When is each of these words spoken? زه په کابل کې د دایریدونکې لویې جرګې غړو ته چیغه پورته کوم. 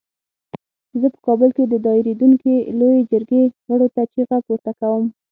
زه 0.99 1.07
په 1.13 1.19
کابل 1.27 1.49
کې 1.57 1.63
د 1.67 1.75
دایریدونکې 1.85 2.55
لویې 2.79 3.01
جرګې 3.11 3.41
غړو 3.67 3.87
ته 3.95 4.01
چیغه 4.13 4.37
پورته 4.45 4.71
کوم. 4.79 5.05